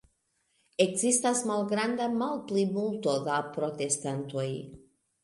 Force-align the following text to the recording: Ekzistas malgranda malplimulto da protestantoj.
Ekzistas 0.85 1.41
malgranda 1.51 2.07
malplimulto 2.21 3.13
da 3.29 3.37
protestantoj. 3.59 4.49